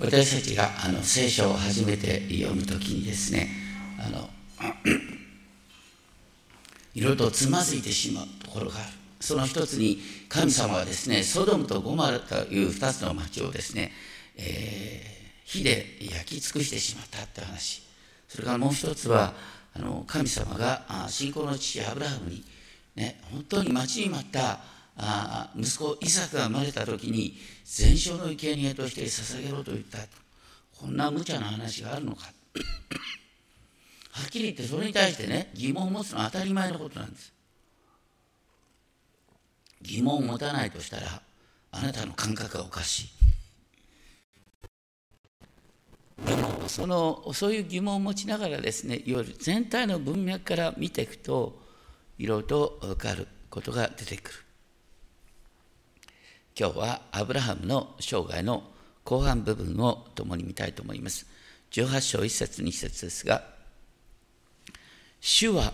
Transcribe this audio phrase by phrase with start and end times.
[0.00, 3.48] 私たちがあの聖書を初めて読むときにですね
[3.98, 4.30] あの
[6.94, 8.92] いろいろとつまずいてしまうところがある。
[9.20, 9.98] その一つに
[10.28, 13.90] 神様はですねソドムとゴマラという二つの町をですね、
[14.36, 17.82] えー、火で焼き尽くしてしまったって話。
[18.28, 19.34] それからもう一つは
[19.74, 22.44] あの神様が信仰の父アブラハムに、
[22.94, 24.60] ね、本当に待ちに待った
[24.98, 29.98] あ息子イサクが生まれた時に全焼の生贄として捧げろと言った。
[30.78, 32.26] こんな無茶な話があるのか。
[34.10, 37.32] はっきり言ってそれに対してね疑問を持つのは当たり前のことなんです。
[39.82, 41.22] 疑問を持たないとしたら
[41.70, 43.08] あなたの感覚がおかしい。
[46.26, 51.60] でもそのそういう疑問を持ちながらですねいわゆる全体の文脈から見ていくと
[52.18, 54.47] いろいろと分かることが出てくる。
[56.58, 58.64] 今日はアブラハムの生涯の
[59.04, 61.24] 後半部分を共に見たいと思います。
[61.70, 63.44] 18章1節2節ですが、
[65.20, 65.72] 主は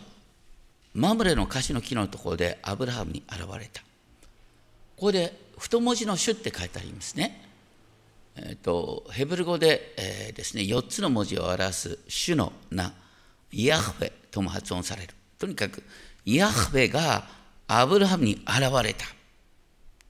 [0.93, 3.81] マムレの歌詞の木のところでアブラハムに現れた。
[3.81, 7.49] ここで太文字の主って書いてありますね。
[8.37, 12.93] えーと、ヘブル語で、えー、ですね、4つの文字を表す主の名、
[13.53, 15.15] イヤフェとも発音される。
[15.39, 15.83] とにかく、
[16.27, 17.27] イヤフェが
[17.69, 19.07] アブラハムに現れた。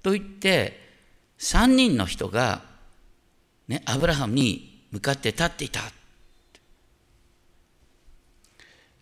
[0.05, 0.79] と言って
[1.39, 2.63] 3人の人が、
[3.69, 5.81] ね、アブラハムに向かって立っていた、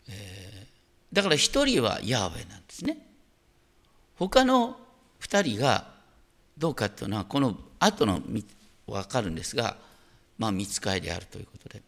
[0.09, 0.67] えー、
[1.13, 2.99] だから1人はヤーウェなんですね。
[4.15, 4.77] 他の
[5.21, 5.89] 2人が
[6.57, 8.21] どうかっていうのはこの後の
[8.87, 9.77] 分かるんですが
[10.39, 11.83] まあ見つかりであるということで。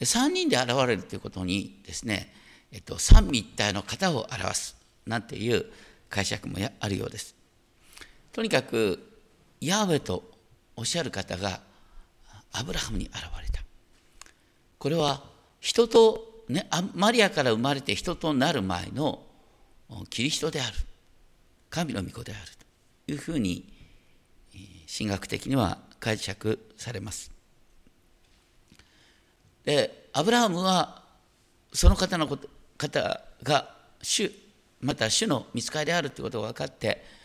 [0.00, 2.34] で3人で現れるということにですね、
[2.72, 5.64] えっと、三位一体の型を表すなんていう
[6.10, 7.36] 解釈もあるようです。
[8.36, 9.02] とにかく
[9.62, 10.22] ヤーウェと
[10.76, 11.58] おっしゃる方が
[12.52, 13.20] アブラハムに現れ
[13.50, 13.62] た。
[14.76, 15.22] これは
[15.58, 19.22] 人と、ね、マリアから生まれて人となる前の
[20.10, 20.76] キリストである。
[21.70, 22.40] 神の御子である。
[23.06, 23.72] というふうに
[24.86, 27.30] 神学的には解釈されます。
[29.64, 31.02] でアブラハムは
[31.72, 34.30] その方のこと方が主
[34.82, 37.15] また主の見つかりであるということが分かって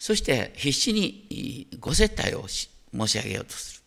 [0.00, 3.80] そして必死にご接待を申し上げようとする。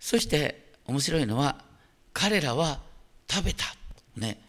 [0.00, 1.62] そして面白いのは
[2.14, 2.80] 彼らは
[3.30, 3.66] 食べた。
[4.16, 4.40] ね。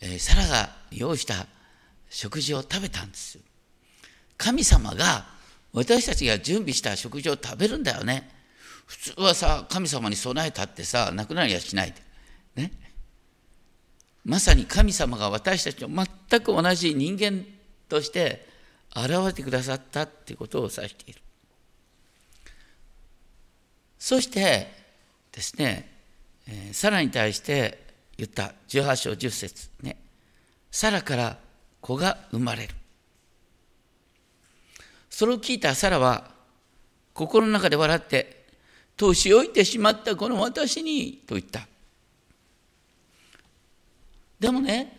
[0.00, 1.46] えサラが用意した
[2.10, 3.38] 食事を食べたんです
[4.36, 5.26] 神様が
[5.72, 8.30] 私たちが準備した食事を食べるんだよね。
[8.86, 11.94] 普通はさ、神様に備えたってさ、なくなりはしない。
[12.54, 12.70] ね。
[14.24, 17.44] まさに神様が私たちと全く同じ人間
[17.88, 18.51] として
[18.94, 21.20] 現れてくださったっていうことを指している。
[23.98, 24.68] そして
[25.30, 25.88] ですね、
[26.48, 27.82] えー、サラに対して
[28.16, 29.96] 言った18章10節ね、
[30.70, 31.38] サラから
[31.80, 32.74] 子が生まれる。
[35.08, 36.30] それを聞いたサラは
[37.14, 38.42] 心の中で笑って、
[38.96, 41.66] 年老いてしまったこの私にと言った。
[44.38, 44.96] でもね、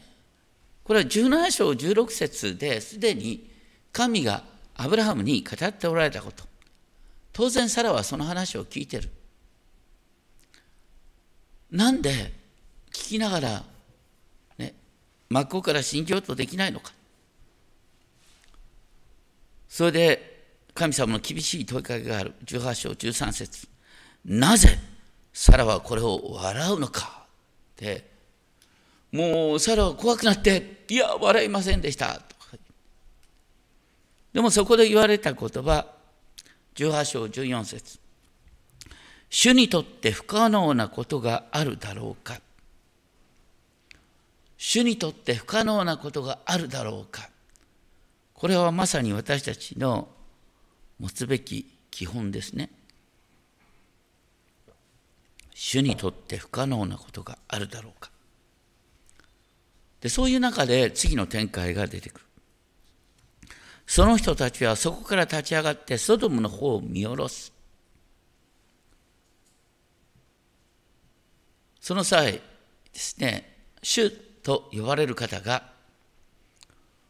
[0.83, 3.52] これは17章16節ですでに
[3.93, 4.43] 神が
[4.75, 6.43] アブラハムに語っておられたこと。
[7.31, 9.09] 当然サラはその話を聞いてる。
[11.71, 12.33] なんで
[12.91, 13.63] 聞きながら、
[14.57, 14.73] ね、
[15.29, 16.91] 真っ向から信じようとできないのか。
[19.69, 20.33] それで
[20.73, 23.67] 神様の厳しい問いかけがある18章13節
[24.25, 24.77] なぜ
[25.33, 27.25] サラはこれを笑うのか
[27.73, 28.07] って
[29.11, 32.21] もうサラは怖くなっていや笑いませんでした
[34.33, 35.87] でもそこで言われた言葉、
[36.75, 37.99] 18章14節
[39.29, 42.39] 主にとって不可能なことがあるだろうか
[44.57, 47.29] 主にとって不可能なことがあるだろうか
[48.33, 50.07] これはまさに私たちの
[50.99, 52.69] 持つべき基本ですね。
[55.53, 58.09] 主にとって不可能なことがあるだろうか。
[60.01, 62.25] でそういう中で次の展開が出てくる。
[63.85, 67.51] その人たちはそこから立ち上がってソドムの方を見下ろす。
[71.79, 72.41] その際で
[72.93, 75.63] すね、主と呼ばれる方が、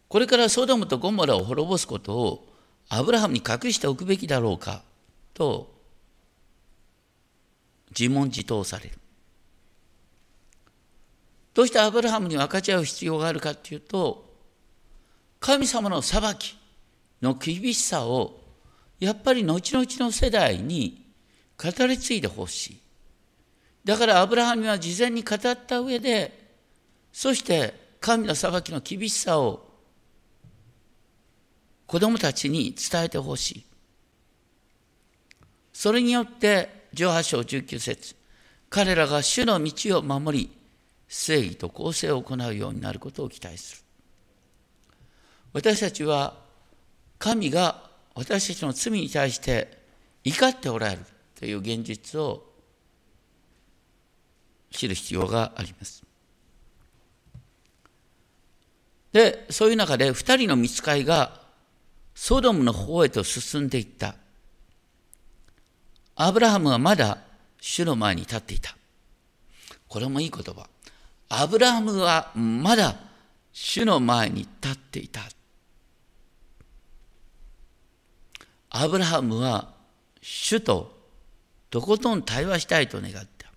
[0.07, 2.53] これからソドムとゴモラを滅ぼすことを
[2.89, 4.83] アブラハムに隠しておくべきだろうか
[5.33, 5.73] と
[7.97, 8.91] 自問自答される。
[11.53, 14.25] どうしてアブラハムに分かち合う必要があるかというと、
[15.39, 16.55] 神様の裁き、
[17.23, 18.41] の厳しさを
[18.99, 21.05] やっぱり後々の世代に
[21.57, 22.79] 語り継いでほしい。
[23.85, 26.37] だからアブラハムは事前に語った上で、
[27.11, 29.65] そして神の裁きの厳しさを
[31.87, 33.65] 子供たちに伝えてほしい。
[35.71, 38.15] それによって18章19節
[38.69, 40.49] 彼らが主の道を守り、
[41.07, 43.83] 正義と公正を行うようになることを期待する。
[45.53, 46.42] 私たちは
[47.23, 49.77] 神が私たちの罪に対して
[50.25, 50.99] 怒っておられる
[51.39, 52.43] という現実を
[54.71, 56.03] 知る必要があります。
[59.13, 61.39] で、そういう中で2人の見つかいが
[62.13, 64.15] ソドムの方へと進んでいった。
[66.17, 67.19] アブラハムはまだ
[67.61, 68.75] 主の前に立っていた。
[69.87, 70.67] これもいい言葉。
[71.29, 72.97] アブラハムはまだ
[73.53, 75.21] 主の前に立っていた。
[78.73, 79.71] アブラハムは
[80.21, 80.91] 主と
[81.69, 83.51] とことん対話したいと願った。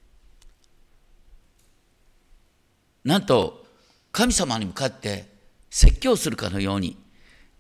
[3.03, 3.65] なんと
[4.13, 5.27] 神様に向かって
[5.71, 6.97] 説教するかのように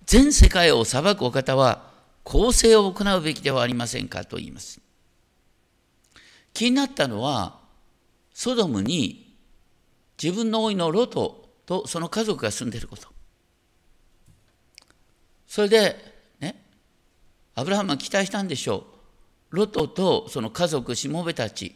[0.04, 1.90] 全世界を裁くお方は
[2.24, 4.80] 公正を行うべきではありませんかと言います。
[6.52, 7.58] 気になったのは
[8.34, 9.34] ソドムに
[10.22, 13.08] 自分の老いのロトとその家族が住んでいること。
[15.46, 16.15] それで
[17.56, 18.84] アブラハムは期待したんでしょ
[19.50, 19.56] う。
[19.56, 21.74] ロトとその家族しもべたち。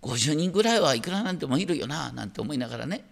[0.00, 3.04] 50人ぐらいはいくらなんでもいるよななんて思いながらね。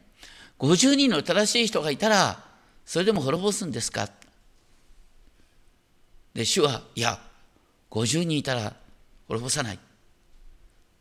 [0.61, 2.45] 50人の正しい人がいたら
[2.85, 4.09] それでも滅ぼすんですか？
[6.33, 7.19] で主はいや
[7.91, 8.73] 50人いたら
[9.27, 9.79] 滅ぼさない。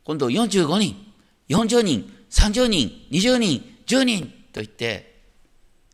[0.03, 1.13] 今度45人
[1.49, 5.21] 40人30人20人10人と言って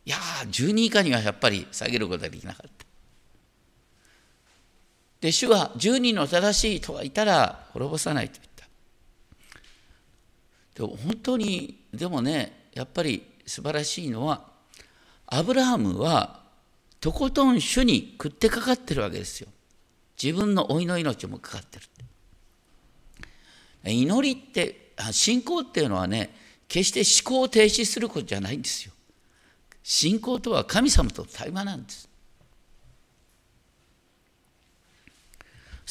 [0.06, 0.16] いや
[0.46, 2.86] 10人以下にはやっぱり下げることができなかった。
[5.22, 8.66] で主は10人の正しい人がいたら滅ぼさないと言った
[10.74, 14.42] でも本当にでもねやっぱり素晴らしいのは
[15.26, 16.40] アブラハムは
[17.00, 19.48] とことん主に食ってかかってるわけですよ。
[20.22, 21.78] 自分の老いの命もかかって
[23.84, 23.92] る。
[23.92, 26.34] 祈りって信仰っていうのはね
[26.68, 28.92] 決して思考を停止することじゃないんですよ。
[29.82, 32.08] 信仰とは神様と対話なんです。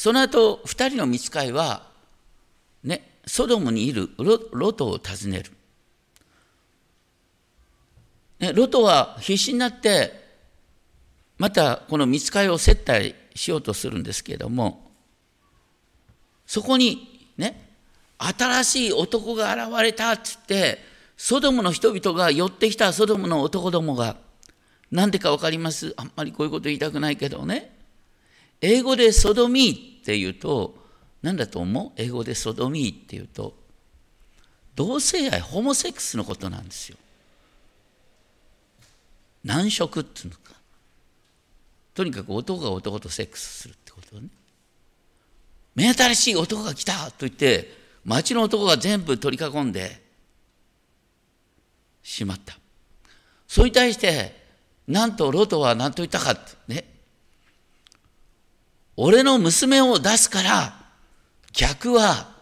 [0.02, 1.86] その後2人の見つかいは
[2.82, 5.52] ねソドムにいるロトを訪ねる。
[8.40, 10.12] ね、ロトは必死になって
[11.38, 14.90] またこの見つかりを接待しようとするんですけれども
[16.48, 17.64] そこにね
[18.18, 20.80] 新しい男が現れたっつって
[21.16, 24.16] ソドムの人々が寄ってきたソドムの男どもが
[24.90, 25.94] 何でか分かります？
[25.96, 27.81] あんまりこういうこと言いたくないけどね
[28.62, 30.76] 英語でソドミーっていうと
[31.20, 31.92] 何だと思う？
[31.96, 33.54] 英語でソドミーっていうと
[34.74, 36.96] 同性愛ホモセックスのことなんですよ。
[39.44, 40.54] 難色っていうのか。
[41.94, 44.28] とにかく男が男とセックスするってことね。
[45.74, 47.68] 目新しい男が来たと言って
[48.04, 50.00] 町の男が全部取り囲んで
[52.02, 52.56] しまった。
[53.48, 54.40] それに対して
[54.86, 56.91] なんとロトは何と言ったかってね。
[58.96, 60.74] 俺の娘を出すから
[61.52, 62.32] 客は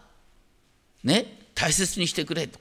[1.04, 2.58] ね大切にしてくれと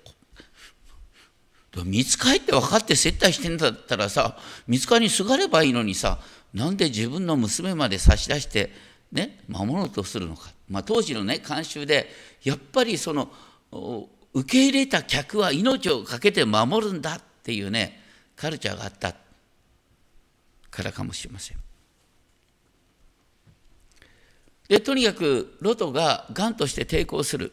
[1.85, 4.37] 見つかいって分かって接待してんだったらさ
[4.67, 6.19] 見つかりにすがればいいのにさ
[6.53, 8.71] なんで自分の娘まで差し出して
[9.11, 12.09] ね守ろうとするのか、まあ、当時のね慣習で
[12.43, 13.29] やっぱりその
[14.33, 17.99] 受け入れた客は命を懸けて守るんだっていうね
[18.35, 19.13] カルチャーがあった
[20.71, 21.57] からかもしれません。
[24.69, 27.51] でとにかくロトががんとして抵抗する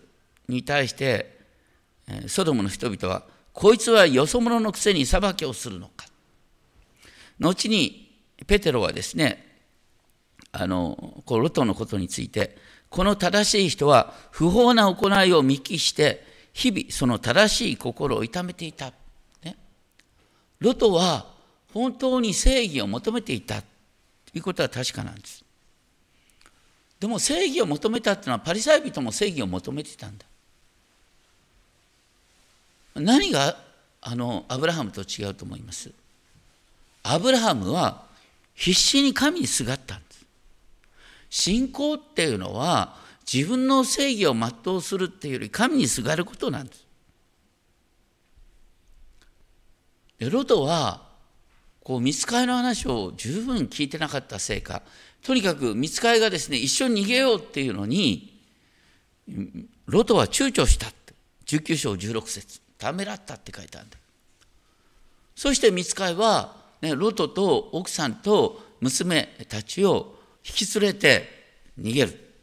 [0.48, 1.40] に対して
[2.28, 3.24] ソドムの人々は
[3.56, 6.06] こいつはよそ者のくせに裁きをするのか。
[7.40, 9.46] 後にペテロはですね、
[10.52, 12.58] あの、このロトのことについて、
[12.90, 18.92] この正しい人は不法な行いを見聞して、日々その正しい心を痛めていた。
[19.42, 19.56] ね、
[20.58, 21.26] ロトは
[21.72, 23.66] 本当に正義を求めていたと
[24.34, 25.45] いうことは確かなんです。
[27.00, 30.24] でも正義を求めたっていうのはパリサイ人も正義を求めてたんだ。
[32.94, 33.56] 何が
[34.00, 35.90] あのアブラハムと違うと思います？
[37.02, 38.04] アブラハムは
[38.54, 40.24] 必死に神にすがったんです。
[41.28, 42.96] 信仰っていうのは
[43.30, 46.86] 自分の正義を全うするっていうより神にすがることなんです。
[50.18, 51.02] でロトは
[51.84, 54.82] こう見つかりの話を十分聞いてなかったせいか
[55.26, 58.32] とにかく見つかりがですね一緒に逃げようっていうのに
[59.86, 61.14] ロトは躊躇したって。
[61.46, 62.60] 19章16節。
[62.78, 63.96] ためらったって書いてあるんだ
[65.34, 70.14] そして見つかいは、ね、ロトと奥さんと娘たちを
[70.46, 71.28] 引き連れて
[71.80, 72.34] 逃げる。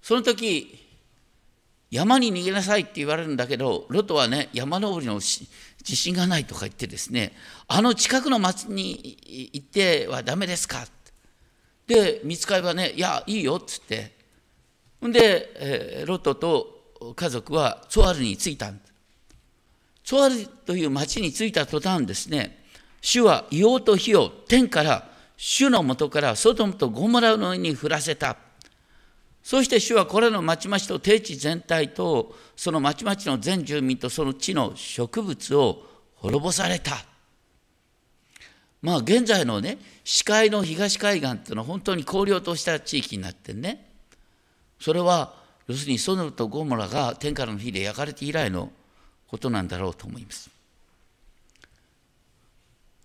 [0.00, 0.78] その時
[1.90, 5.48] 山に逃げなさいって言われるんだけどロトはね山登りの自
[5.96, 7.32] 信がないとか言ってですね
[7.66, 10.86] あの近くの町に行ってはダメですか
[11.92, 14.12] で見つかいはねいやいいよっつって
[15.00, 18.92] ほんで、えー、ロトと家族はツォアルに着いたんです
[20.04, 22.62] ツォアルという町に着いた途端ですね
[23.00, 28.36] 主は硫黄と火を天から主のもとからソドムとゴモラの上に降らせた。
[29.42, 35.82] そして主はこれの町々と低地全体とその町々の全住民とその地の植物を
[36.14, 36.92] 滅ぼされた。
[38.82, 43.88] まあ現在のね視界の東海岸っていうのは本当に荒涼とした地域になってね
[44.80, 45.34] それは
[45.68, 48.70] 要するにソノルとゴモラが天からの火で焼かれて以来の
[49.28, 50.50] ことなんだろうと思います。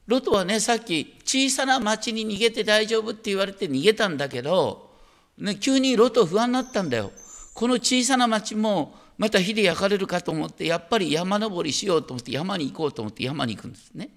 [0.07, 4.89] ロトはねさっき小さな町に逃げて大丈夫って言われて逃げたんだけど、
[5.37, 7.11] ね、急にロト不安になったんだよ。
[7.53, 14.09] この小さな町もまた火で焼かれるかと思ってやっぱり山登りしようと思って山に行こうと思って山に行くんですね。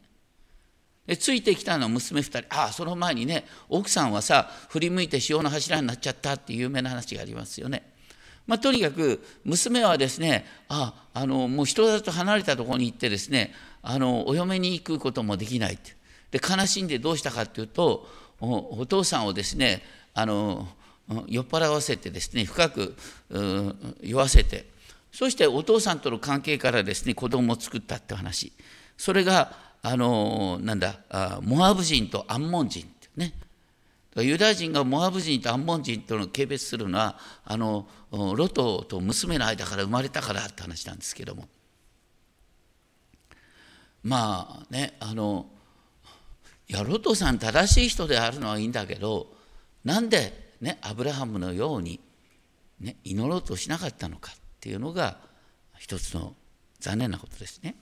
[1.06, 2.38] でついてきたのは娘2人。
[2.50, 7.90] ああその前にね奥さんはさ振り向いて潮の柱になっちゃったっていう有名な話がありますよね。
[8.46, 13.52] まあ、とにかく娘はですねああのもう人里と離れたところに行ってですね
[13.82, 15.78] あのお嫁に行くこともできない
[16.30, 18.08] で悲しんでどうしたかっていうと
[18.40, 19.82] お父さんをですね
[20.14, 20.68] あの
[21.28, 22.96] 酔っ払わせてですね深く
[24.02, 24.66] 酔わせて
[25.12, 28.52] そしてお父さんとの関係からですね子供を作ったって話。
[28.96, 31.00] それがあのなんだ
[31.42, 33.32] モアブ人とアンモン人ってね
[34.16, 41.48] ユダヤ人がモアブ人とアンモン人との軽蔑するのはあのロトと娘の間から生まれたからって話なんですけども
[44.02, 45.46] まあねあの
[46.68, 49.28] いやロトさん正しい人であるのはいいんだけど
[49.84, 52.00] なんでねアブラハムのように、
[52.80, 55.18] ね、祈ろうとしなかったのかっていうのが
[55.78, 56.34] 一つの
[56.80, 57.74] 残念なことですね。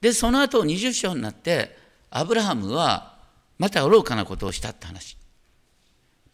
[0.00, 1.76] でその後20章になって
[2.10, 3.18] アブラハムは
[3.58, 5.16] また愚かなことをしたって話。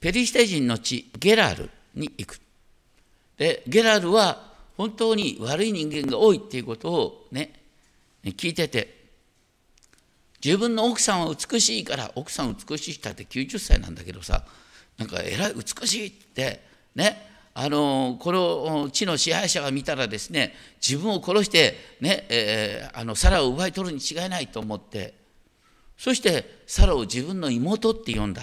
[0.00, 2.40] ペリシテ人の地ゲラルに行く。
[3.38, 7.52] でゲラルは本当に悪い人間が多いっていうことをね
[8.24, 9.04] 聞いてて
[10.44, 14.44] 自分の奥さんは美しいから奥さん美しい人って90歳なんだけどさ
[14.98, 16.60] なんかえらい美しいって
[16.94, 20.54] ねあのこの地の支配者が見たらですね
[20.86, 25.14] 自分を殺してね、えー、あのサラを奪い取るに違いないと思って
[25.96, 28.42] そしてサラを自分の妹って呼んだ。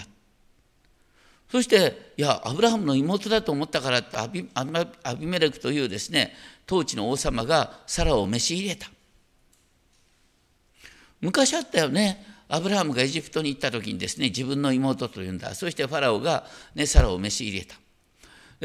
[1.50, 6.32] そしていやアブラハムの妹だと思ったからってアビアビメレクというですね
[6.64, 8.90] 当地の王様がサラを召し入れた。
[11.20, 15.54] 昔あったよねアブラハムがエジプトに行った時にですね自分の妹というんだ。
[15.54, 17.76] そしてファラオが、ね、サラを召し入れた。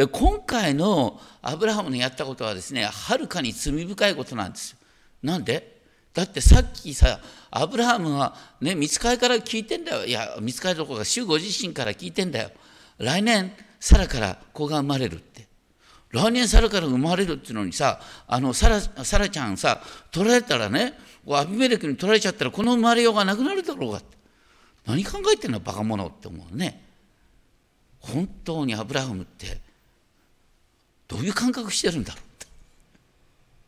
[0.06, 4.78] 今回のアブラハムのやったことはですねはるかに罪深いことなんですよ。
[5.24, 5.76] なんで？
[6.14, 10.06] だってさっきさアブラハムはね見つかりから聞いてんだよ。
[10.06, 12.52] いや見つかりどころか主ご自身から聞いてんだよ。
[13.00, 15.48] 来年サラから子が生まれるって。
[16.12, 20.94] 来年サラから生まれるっていうのにさあのサラサラちゃんさ取られたらね
[21.30, 24.16] アビメレクに取られちゃったらこの生まれようがなくなるだろうがって。
[24.86, 26.84] 何考えてんのバカ者って思うね。
[28.00, 29.66] 本当にアブラハムって。
[31.08, 32.26] どういう感覚してるんだろうっ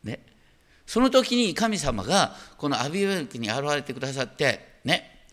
[0.02, 0.10] て。
[0.10, 0.26] ね。
[0.86, 5.24] その時に神様がこのアビメレクに現れてくださってね。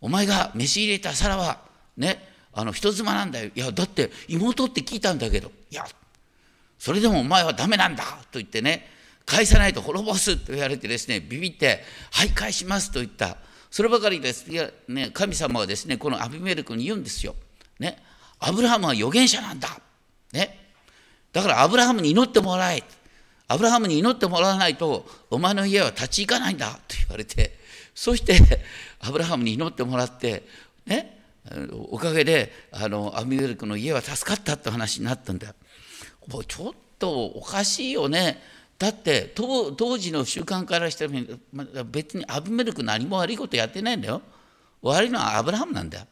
[0.00, 1.60] お前が召し入れたサラは
[1.96, 2.34] ね。
[2.58, 3.50] あの人妻なんだよ。
[3.54, 5.52] いやだって妹って聞いたんだけど。
[5.70, 5.84] いや
[6.78, 8.88] それでもお前はダメなんだと言ってね。
[9.26, 13.36] 返さないと滅ぼすと言われてですねビビって「はい返します」と言った。
[13.70, 14.50] そればかりです。
[14.50, 17.34] いや、ね、神様はですねこのアビメルクに言うんですよ。
[17.78, 18.02] ね、
[18.38, 19.68] アブラハムは預言者なんだ。
[20.32, 20.65] ね、
[21.36, 22.82] だからアブラハムに祈ってもらえ。
[23.46, 27.58] アブラハムに祈ってもらわないとお前の家は立ち行かないんだと言われて
[27.94, 28.40] そして
[29.00, 30.44] アブラハムに祈ってもらって
[30.86, 31.20] ね
[31.90, 35.54] おかげであのアビメルクの家は助かったって話になったんだよ。
[36.26, 38.40] もうちょっとおかしいよね。
[38.78, 41.06] だって当時の習慣からして
[41.84, 44.22] 別にアビメルク何も悪いことやってないんだよ。
[44.80, 46.06] 悪いのはアブラハムなんだよ。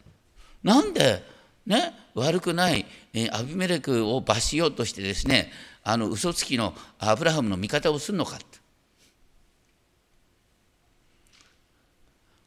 [0.63, 1.34] なんで
[1.67, 5.51] ね悪くない、えアビメレクを罰しようとしてですね
[5.83, 8.39] あの嘘つきのアブラハムの味方をするのか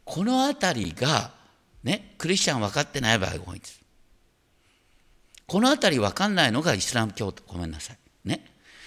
[0.07, 1.31] この辺りが
[1.83, 3.81] ねクリスチャン分かってない場合が多いんです。
[5.45, 7.43] この辺り分かんないのがイスラム教徒。
[7.47, 7.97] ごめんなさい。
[8.25, 8.45] ね。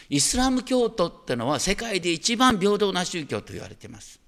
[0.08, 4.18] イスラム教徒ってのは世界で一番平等な宗教と言われています。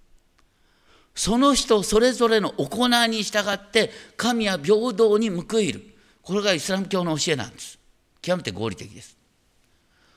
[1.14, 5.91] その人それぞれの行いに従って神は平等に報いる。
[6.22, 7.78] これがイスラム教の教えなんです。
[8.20, 9.16] 極めて合理的です。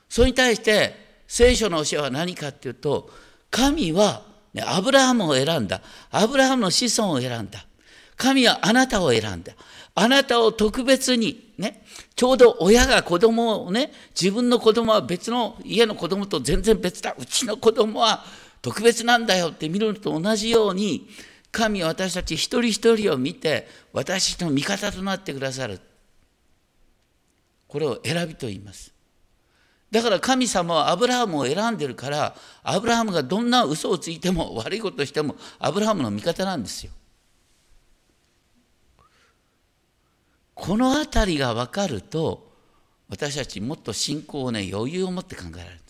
[0.08, 0.94] それに対して
[1.26, 3.10] 聖書の教えは何かっていうと
[3.50, 4.22] 神は、
[4.64, 5.82] アブラハムを選んだ。
[6.10, 7.66] アブラハムの子孫を選んだ。
[8.16, 9.52] 神はあなたを選んだ。
[9.94, 11.82] あなたを特別にね
[12.14, 17.14] ちょうど親が子供をね自分の子供は別の家の子供と全然別だ。
[17.18, 18.24] うちの子供は
[18.62, 21.08] 特別なんだよって見るのと同じように
[21.50, 25.80] 神は私たち一人一人を見て私の味方となってくださる。
[27.76, 28.90] これを選びと言います。
[29.90, 36.92] だから神様はアブラハムを選んでるからアブラハムがどんな嘘をついても悪いことしてもアブラハムの味方なんですよ。
[40.54, 42.50] この辺りが分かると
[43.10, 45.80] 私たちもっと信仰をね余裕を持って考えられる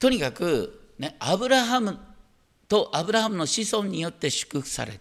[0.00, 2.00] とにかく、ね、アブラハム
[2.66, 4.98] とアブラハムの子孫によって祝福される。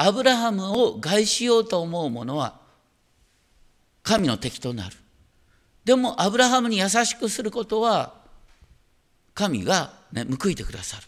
[0.00, 2.60] アブラハムを害しようと思う者は
[4.04, 4.96] 神の敵となる。
[5.84, 8.14] でもアブラハムに優しくすることは
[9.34, 11.02] 神が、ね、報いてくださる。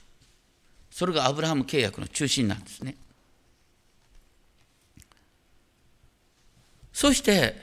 [0.90, 2.96] それがアブラハム契約の中心なんですね。
[6.92, 7.54] そして、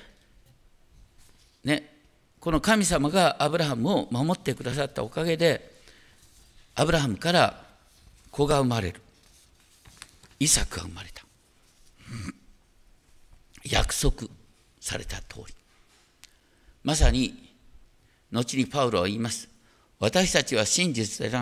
[1.65, 1.93] ね、
[2.39, 5.73] この神様がアブラハムを守ってくださったおかげで
[6.73, 7.65] アブラハムから
[8.31, 9.01] 子が生まれる
[10.39, 11.23] イサクが生まれた。
[13.63, 14.27] 約束
[14.79, 15.53] された通り。
[16.83, 17.53] まさに
[18.31, 19.49] 後にパウロは言います。
[19.99, 21.35] 私たちは真実で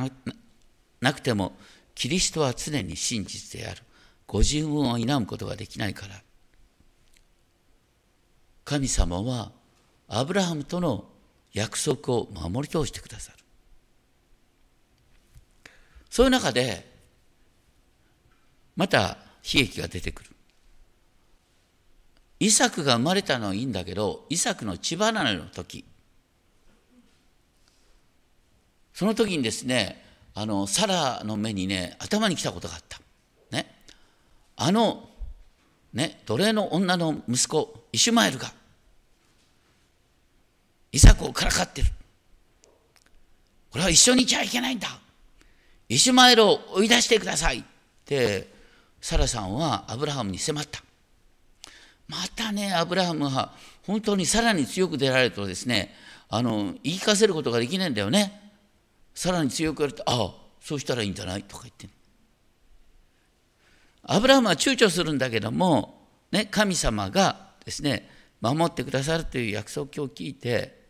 [1.01, 1.55] なくても
[1.93, 3.81] キリストは常に真実である。
[4.27, 6.21] ご自分を否むことができないから。
[8.63, 9.51] 神様は
[10.07, 11.05] アブラハムとの
[11.53, 13.37] 約束を守り通してくださる。
[16.09, 16.94] そういう中で
[18.75, 20.29] また悲劇が出てくる
[22.39, 25.85] イサクが生まれたのはいいんだけどイサクの血離れの時
[28.93, 32.99] その時にですねあのサラの目にね頭に来たことがあった
[33.51, 33.73] ね
[34.57, 35.09] あの
[35.93, 38.51] ね奴隷の女の息子イシュマエルが
[40.95, 41.89] イサクをからかってる。
[43.69, 44.87] これは一緒にいちゃいけないんだ。
[45.89, 47.63] イシュマエルを追い出してくださいっ
[48.05, 48.47] て
[49.07, 50.81] サラさんはアブラハムに迫った。
[52.07, 53.53] またね、アブラハムは
[53.85, 55.93] 本当にさらに強く出られるとですね、
[56.27, 58.41] あの言い聞かせることができないんだよね。
[59.13, 61.43] さらに強くやると、ああ、そうしたらいいんじゃない？
[61.43, 61.87] とか言って、
[64.01, 68.09] アブラハムは躊躇するんだけども、ね、神様がですね、
[68.41, 70.81] 守ってくださるという約束を聞いて、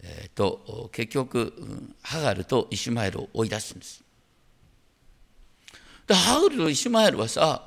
[0.00, 1.54] えー、と結局
[2.02, 4.04] ハガルとイシュマエルを追い出すんです。
[6.08, 7.62] でハガルとイシュマエルはさ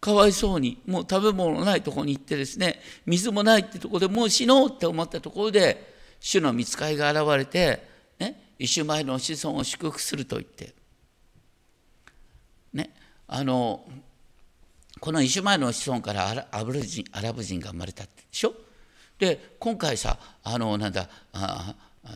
[0.00, 7.82] かわいそうにもう食べ物のないとこに行ってですね水もないってとこでもう死のうって思ったところで主の見つかりが現れて、
[8.18, 10.74] ね、イシュマエルの子孫を祝福すると言って、
[12.72, 12.90] ね、
[13.28, 13.84] あの
[14.98, 18.54] このイシュマエルの子孫からアラアラブ人が生まれたでしょ？
[19.18, 21.74] で今回さあのなんだあ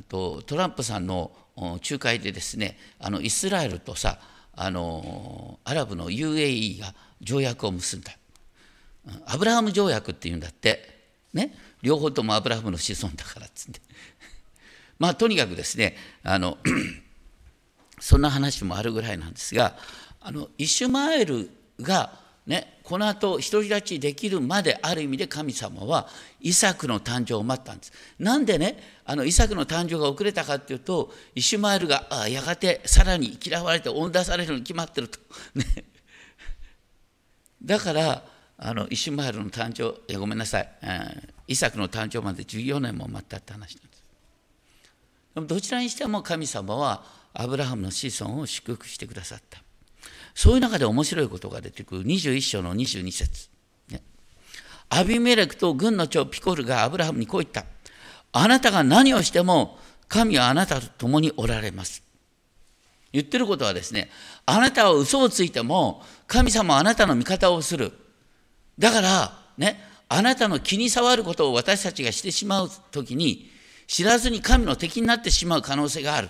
[0.09, 4.19] とトランプさんの仲介でですねあのイスラエルとさ
[4.57, 8.13] あのアラブの UAE が条約を結んだ。
[9.27, 10.95] アブラハム条約っていうんだって。
[11.33, 11.55] ね。
[11.83, 13.81] 両方ともアブラハムの子孫だからっつって。
[14.99, 16.59] まあとにかくですねあの
[18.01, 19.77] そんな話もあるぐらいなんですが
[20.21, 26.07] あのイシュマエルがね、この後独り立ちできるまである意味で神様は
[26.43, 27.93] イサクの誕生を待ったんです。
[28.19, 35.19] なんでねあのイサクの誕生が遅れたかっていうとイシュマエルがやがてさらに嫌われて追い出されるに決まってると。
[35.57, 35.65] ね、
[37.63, 38.23] だから
[38.59, 40.69] あのイシュマエルの誕生えごめんなさい
[41.49, 44.05] イサクの誕生まで14年も待ったって話なんです。
[45.37, 49.64] でもどちらにしても神様はアブラハムの子孫を祝福してくださった。
[50.35, 53.49] そういう中で面白いことが出てくる21章の22節、
[53.91, 54.03] ね、
[54.89, 57.65] アビメレクと軍の長ピコルがアブラハムにこう言った。
[58.33, 62.03] あなたが何をしても神はあなたと共におられます。
[63.13, 64.11] 言ってることはですね、
[64.45, 67.93] あなたは嘘をついても神様はあなたの味方をする。
[68.77, 73.51] だから、ね、あなたの気に障ることを私たちがしてしまうときに、
[73.87, 76.29] 知らずに神の敵になってしまう可能性がある。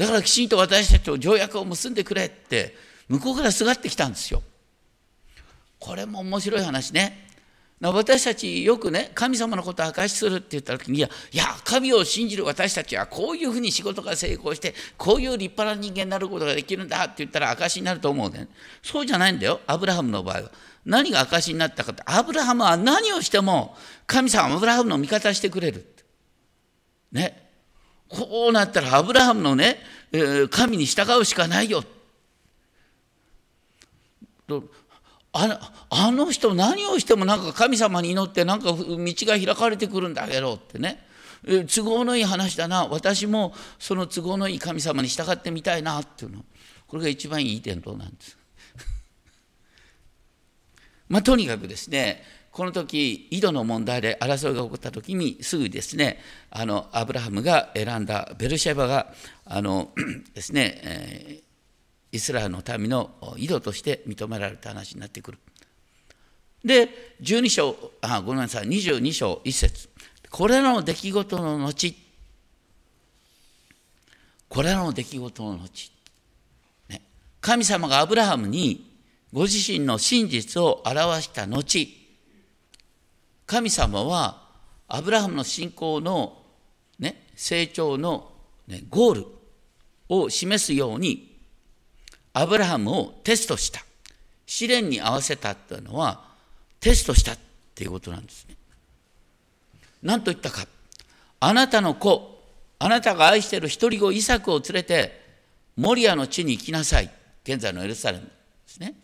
[0.00, 2.74] だからきちんと私たちと条約を結んでくれって
[3.06, 4.42] 向こうからすがってきたんですよ。
[5.78, 7.28] これも面白い話ね。
[7.82, 18.48] 私たちよくね、神様のことを証しするって言った時に、いや、いや、神を信じる私たちはこういうふうに仕事が成功して、こういう立派な人間になることができるんだって言ったら証しになると思うね。
[18.82, 20.50] そうじゃないんだよ、アブラハムの場合は。
[20.86, 25.94] 何が証しになったかって、アブラハムは何をしても、神様はアブラハムの味方してくれる。
[27.12, 27.49] ね。
[28.10, 29.78] こうなったらアブラハムのね、
[30.50, 31.84] 神に従うしかないよ。
[35.32, 41.06] ああの人何をしてもなんか神様に祈ってなんか道が開かれてくるんだけどってね
[41.72, 46.44] 都合のいい話だな私もその都合のいい神様に従ってみたいなっていうの
[46.88, 48.36] これが一番いい点灯なんです。
[51.08, 56.18] まあ、とにかくですねこの時井戸の問題で争いが起こった時にすぐですね
[56.50, 59.12] あのアブラハムが選んだベルシェバが
[59.44, 59.90] あの
[60.34, 61.50] ですね、えー
[62.12, 65.38] イスラエルの民の井戸として認められた話になってくる。
[66.64, 66.88] で、
[67.22, 69.88] 12章、あ、ごめんなさい、22章1節。
[70.30, 71.94] これらの出来事の後、
[74.48, 75.90] これらの出来事の後、
[76.88, 77.02] ね、
[77.40, 78.90] 神様がアブラハムに
[79.32, 81.99] ご自身の真実を表した後、
[83.50, 84.44] 神様は
[84.86, 86.40] アブラハムの信仰の、
[87.00, 88.30] ね、成長の、
[88.68, 89.26] ね、ゴール
[90.08, 91.36] を示すように
[92.32, 93.84] アブラハムをテストした。
[94.46, 96.28] 試練に合わせたというのは、
[96.78, 97.38] テストしたっ
[97.74, 98.54] ていうことなんですね。
[100.00, 100.64] 何と言ったか。
[101.40, 102.40] あなたの子、
[102.78, 105.24] あなたが愛している一人子イサクを連れて、
[105.76, 107.10] モリアの地に行きなさい。
[107.42, 108.30] 現在のエルサレムで
[108.68, 108.94] すね。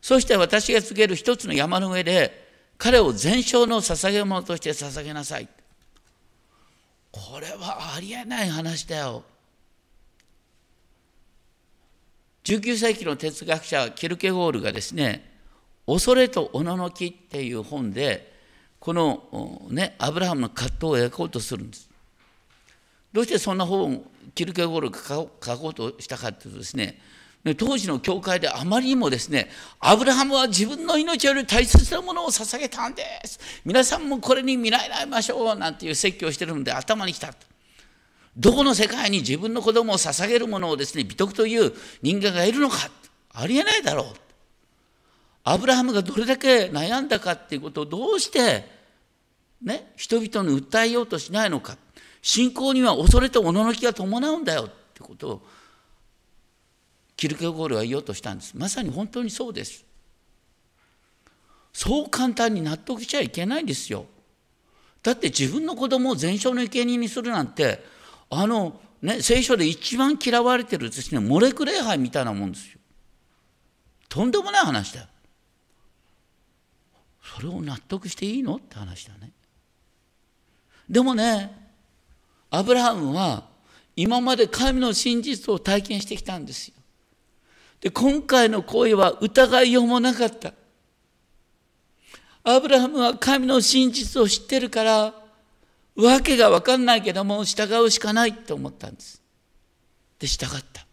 [0.00, 2.49] そして私が告げる一つの山の上で、
[2.80, 5.46] 彼を全焼の捧げ物として捧げなさい。
[7.12, 9.22] これはありえない話だよ。
[12.44, 15.30] 19世紀の哲学者キルケゴールがですね
[15.86, 18.34] 「恐れとおののき」っていう本で
[18.78, 21.90] このねアブラハムの葛藤を描こうとするんです。
[23.12, 26.98] どうしてそんな本をキルケゴールが書こうとしたかというとですね
[27.56, 29.48] 当時の教会であまりにもですね
[29.78, 37.32] アブラハムは自分の命より大切なものを捧げたんです皆さんもこれに見習いましょうなんていう説教をしてるので頭にきた
[38.36, 41.72] どこの世界に自分の子供を捧げるものをですね、美徳という
[42.02, 42.76] 人間がいるのか
[43.32, 44.06] ありえないだろう。
[45.42, 48.64] アブラハムがどれだけ悩んだかっていうことをどうして、
[49.62, 51.76] ね、人々に訴えようとしないのか。
[52.22, 55.42] 信仰には恐れとおののきが伴うんだよってことを、
[57.20, 58.56] キルケゴールは言おうとしたんです。
[58.56, 59.84] まさに本当にそうです。
[61.70, 64.06] そう簡単に納得しちゃいけないんですよ。
[65.02, 67.84] だって自分の子供を全焼の生贄にするなんて
[68.30, 72.78] あの、ね、聖書で一番嫌われてるですね、モレク礼拝みたいなもんですよ。
[74.08, 75.06] とんでもない話だよ。
[77.22, 79.30] それを納得していいのって話だね。
[80.88, 81.54] でもね、
[82.48, 83.46] アブラハムは
[83.94, 86.79] 今まで神の真実を体験してきたんですよ。
[87.80, 90.52] で、今回の行為は疑いようもなかった。
[92.42, 95.14] アブラハムは神の真実を知ってるから、
[95.96, 99.22] わけが分かんないけども従うしかないって思ったんです。
[100.18, 100.86] で従った。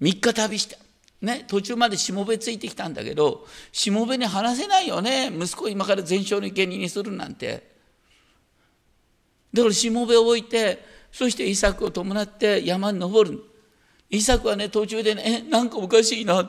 [0.00, 0.76] 3日旅した。
[1.24, 7.66] ね、途中までしもべついてきたんだけどしもべに話せないよね息子今から全焼の生贄にするなんて
[9.54, 13.42] だからしもべを置いてそしてイサクを伴って山に登る
[14.10, 16.42] イサクはね途中でねえなんかおかしいな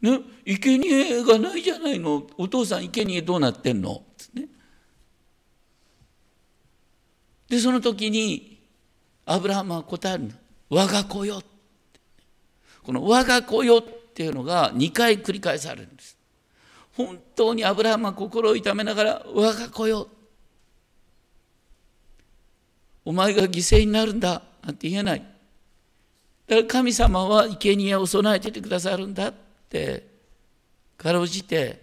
[0.00, 3.92] ね生贄がないじゃないのお父さん生贄どうなってんの？
[3.92, 4.48] ってね
[7.50, 8.60] で、その時に、
[9.26, 10.30] アブラハムは答える
[10.70, 11.42] 我が子よ。
[12.84, 16.16] この我が子よっていうのが2回繰り返されるんです。
[16.96, 20.08] 本当にアブラハムは心を痛めながら、我が子よ。
[23.04, 25.29] お前が犠牲になるんだなんて言えない。
[26.50, 29.34] だから神様は生贄を備えててくださるんだっ
[29.68, 30.04] て、
[30.98, 31.80] かろうじて、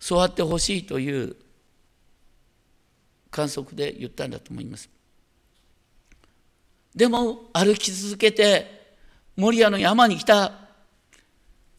[0.00, 1.36] そうあってほしいという
[3.30, 4.88] 観測で言ったんだと思います。
[6.94, 8.96] でも歩き続けて
[9.36, 10.52] モリアの山に来た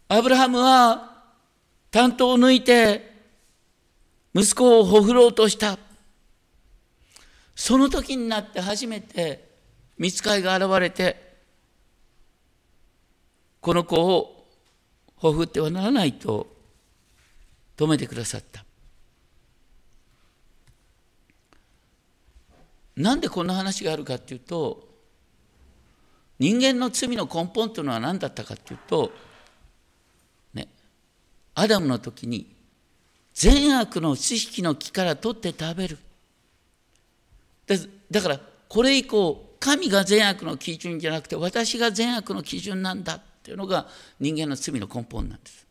[0.08, 1.24] アブラハムは
[1.90, 3.12] 担当を抜いて
[4.36, 5.80] 息子をほふろうとした。
[7.56, 9.50] その時になって初めて
[9.98, 11.25] 見つかいが現れて
[13.66, 14.46] この子を
[15.16, 16.46] ほふってはならないと
[17.76, 18.64] 止めてくださった。
[22.96, 24.88] なんでこんな話があるかっていうと
[26.38, 29.12] 人間の罪の根本というのは何だったかっていうと、
[30.54, 30.68] ね、
[31.56, 32.56] アダムの時に
[33.34, 35.98] 善悪の知識の木から取って食べる
[38.12, 43.88] だからこれ以降神が善悪の基準じゃなくて私が善悪の基準なんだっていうのが
[44.20, 45.68] 人間の罪の根本なんです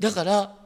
[0.00, 0.56] だから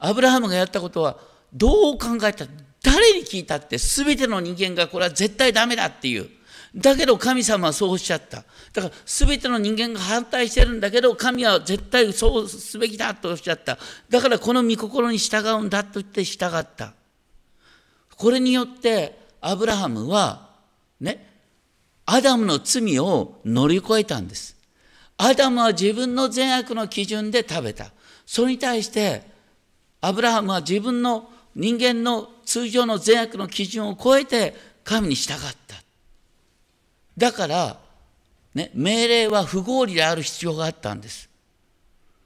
[0.00, 1.16] アブラハムがやったことは
[1.54, 2.46] どう考えた
[2.82, 6.28] 誰に聞いたって全ての人間がこれは絶対ダメだっていう
[6.74, 8.44] だけど神様はそうおっしゃった。
[8.72, 13.78] だから全ての人間が反対してるんだけど神は絶対そうすべきだとおっしゃった。
[14.08, 16.94] だからこの御心に従うんだと言って従った。
[18.16, 20.48] これによってアブラハムは
[20.98, 21.28] ね、
[22.06, 24.56] アダムの罪を乗り越えたんです。
[25.24, 27.92] アダムは自分の善悪の基準で食べた。
[28.26, 29.22] それに対して
[30.00, 35.36] アブラハムは自分の人間の通常の善悪の基準を超えて神に従っ
[35.68, 35.76] た。
[37.16, 37.78] だから、
[38.52, 41.30] ね、命令は不合理である必要があったんです。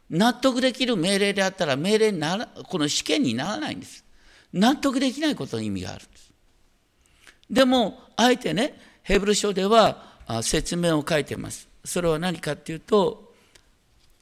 [0.08, 4.04] 納得できる命令であったら命令ならこの試験にならないんです。
[4.54, 6.32] 納得できないことに意味があるんです。
[7.50, 10.02] でもあえてねヘブル書では
[10.40, 11.68] 説明を書いてます。
[11.86, 13.32] それは何かっていうと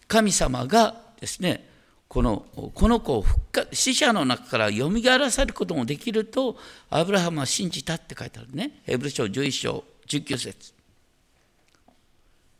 [0.06, 1.68] 神様がですね
[2.08, 6.56] このこの子を復活死者の中からよみがえらせることもできると
[6.90, 8.82] アブラハムは信じたって書いてあるね。
[8.84, 10.72] ヘブル書11章19節。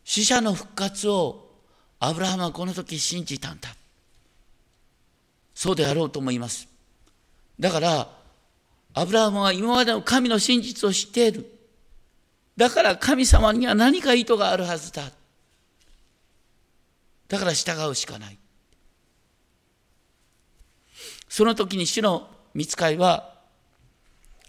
[0.03, 1.51] 死者の復活を
[2.01, 3.77] アブラハムはこの時信じたんだ。
[5.55, 6.67] そうであろうと思います。
[7.61, 8.09] だから
[8.95, 11.54] アブラハムは今までの神の真実を知っている。
[12.57, 15.11] だから神様には何か意図があるはずだ
[17.29, 18.39] だから従うしかない
[21.29, 23.35] その時に主の見つかいは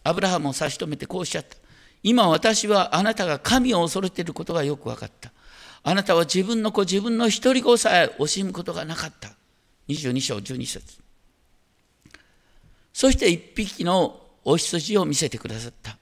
[0.04, 1.58] アブラハムを差し止めてこうおっしゃった
[2.08, 5.32] 今私はあなたが神を恐れていることがよく分かった。
[5.82, 9.30] あなたは自分の子、自分の一人子さえ惜しむことがなかった。
[9.88, 11.00] 22章12節
[12.94, 15.98] そして一匹のお羊を見せてくださった。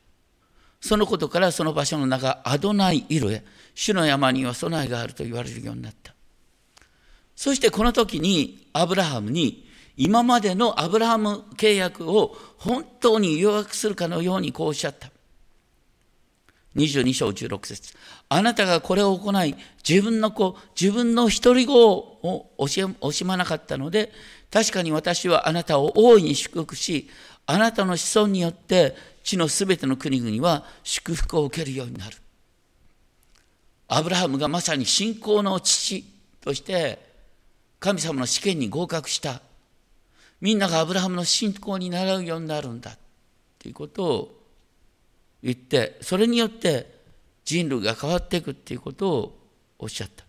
[0.84, 6.14] そのことからその場所の名がアドナイイルへ、主の山には備えがあると言われるようになった。
[7.38, 9.66] そしてこの時にアブラハムに
[9.96, 15.10] 今までのアブラハム契約を本当に誘惑するかのようにこうおっしゃった。
[16.76, 17.94] 22章16節
[18.28, 19.56] あなたがこれを行い、
[19.88, 24.12] 自分の子、自分の一人子を惜しまなかったので、
[24.52, 27.10] 確かに私はあなたを大いに祝福し、
[27.46, 32.18] あなたの子孫によって地のすべての国々は祝福を受けるようになる。
[33.88, 36.04] アブラハムがまさに信仰の父
[36.42, 37.00] として
[37.80, 39.42] 神様の試験に合格した。
[40.42, 42.98] みんながアブラハムの信仰に習うようになるんだ
[43.60, 44.44] ということを
[45.42, 46.92] 言ってそれによって
[47.46, 49.40] 人類が変わっていくっていうことを
[49.80, 50.26] おっしゃった。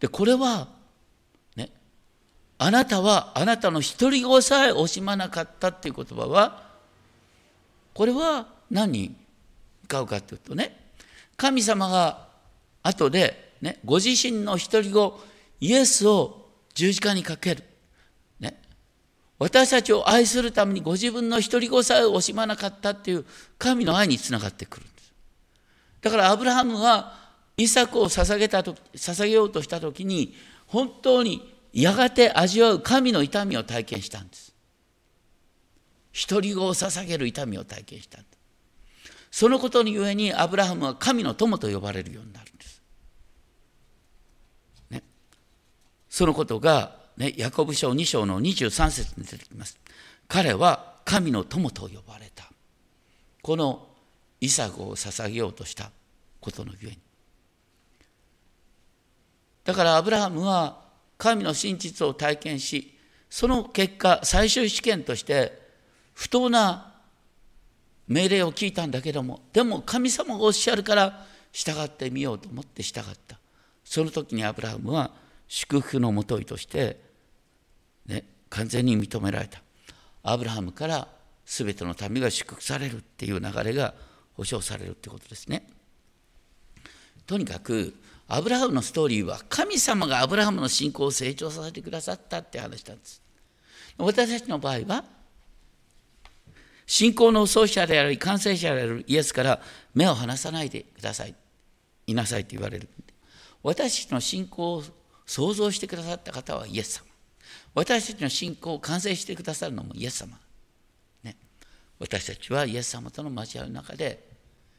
[0.00, 0.68] でこれは
[2.58, 6.62] あなたはあなたの独り子さえ惜しまなかったっていう言葉は
[7.92, 8.92] これは何？
[8.92, 9.14] に
[9.84, 10.76] 使うかというとね
[11.36, 12.26] 神様が
[12.82, 15.20] 後で、ね、ご自身の独り子
[15.60, 17.62] イエスを十字架にかける
[18.40, 18.60] ね
[19.38, 23.24] 私たちを愛するためにご自分の独り子さえ惜しまなかったっていう
[23.58, 25.12] 神の愛につながってくるんです。
[26.02, 27.14] だからアブラハムは
[27.56, 30.34] イサクを捧げたと捧げようとした時に
[30.66, 34.54] 本当にやがて味わう神の痛みを体験したんです。
[36.28, 38.38] 独り子を捧げる痛みを体験したんです。
[39.30, 42.82] そのことにゆえにアブラハムは神の友と呼ばれるようになるんです。
[44.88, 45.02] ね、
[46.08, 49.78] そのことがね、ヤコブ書2章の23節に出てきます。
[50.28, 52.50] 彼は神の友と呼ばれた。
[53.42, 53.86] この
[54.40, 55.90] イサゴを捧げようとした
[56.40, 56.98] ことのゆえに。
[59.64, 60.85] だからアブラハムは
[61.18, 62.96] 神の真実を体験し、
[63.30, 65.58] その結果、最終試験として
[66.14, 66.94] 不当な
[68.08, 73.38] 命令を聞いたんだけども、でも神様がおっしゃるから従ってみようと思って従った。
[73.84, 75.10] その時にアブラハムは
[75.48, 77.00] 祝福のもといとして
[78.06, 79.60] ね、完全に認められた。
[80.22, 81.08] アブラハムから
[81.44, 83.94] 全ての民が祝福されるっていう流れが
[84.34, 85.66] 保証されるってことですね。
[87.26, 87.94] とにかく
[88.28, 93.22] アブラハムのストーリーは神様がアブラハムの信仰を成長させてくださったって話なんです。
[93.98, 95.04] 私たちの場合は
[96.86, 99.60] 信仰の創始者であり完成者であるイエスから
[99.94, 101.34] 目を離さないでください。
[102.08, 102.88] いなさいと言われる。
[103.62, 104.82] 私たちの信仰を
[105.24, 107.06] 創造してくださった方はイエス様。
[107.74, 110.38] 私たちの信仰を完成してくださるのもイエス様。
[111.22, 111.36] ね、
[111.98, 114.28] 私たちはイエス様との交わりの中で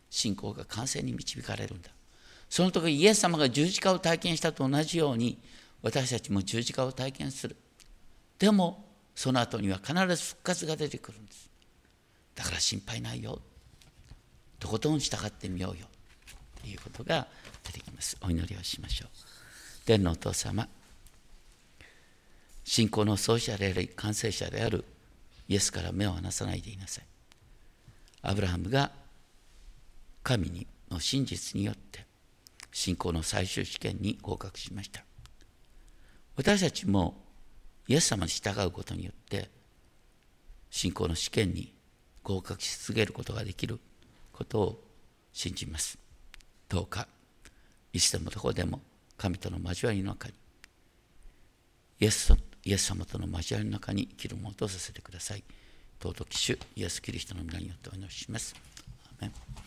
[0.09, 1.91] 信仰が完成に導かれるんだ。
[2.49, 5.37] その時イエス様が十字架を体験したと同じように
[5.81, 7.55] 私たちも十字架を体験する。
[8.39, 11.49] でもその後には必ず復活が出てくるんです。
[12.35, 13.39] だから心配ないよ。
[14.59, 15.87] とことん従ってみようよ。
[16.61, 17.27] ということが
[17.63, 18.17] 出てきます。
[18.21, 19.09] お祈りをしましょう。
[19.85, 20.67] 天のお父様
[22.63, 24.83] 信仰の創始者であり完成者である
[25.47, 27.05] イエスから目を離さないでいなさい。
[28.21, 28.91] アブラハムが
[30.23, 32.06] 神の真実によって
[32.77, 35.03] 信仰の最終試験に合格しました。
[36.35, 37.25] 私たちも
[37.87, 39.49] イエス様に従うことによって
[40.69, 41.73] 信仰の試験に
[42.21, 43.79] 合格し続けることができる
[44.31, 44.83] ことを
[45.33, 45.97] 信じます。
[46.69, 47.07] どうか
[47.93, 48.79] いつでもどこでも
[49.17, 50.35] 神との交わりの中に
[51.99, 52.31] イエス
[52.63, 55.43] イエス様との交わりの中に生きるものとさせてください。
[55.99, 58.53] 尊き主イエス・キリストの皆によってお祈りします。
[59.19, 59.66] アメン。